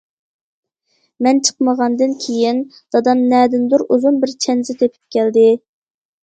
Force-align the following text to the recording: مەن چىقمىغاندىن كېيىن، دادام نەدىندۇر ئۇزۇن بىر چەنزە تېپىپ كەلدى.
مەن 1.27 1.41
چىقمىغاندىن 1.47 2.15
كېيىن، 2.23 2.61
دادام 2.95 3.21
نەدىندۇر 3.35 3.85
ئۇزۇن 3.89 4.19
بىر 4.25 4.35
چەنزە 4.47 4.77
تېپىپ 4.81 4.99
كەلدى. 5.19 5.47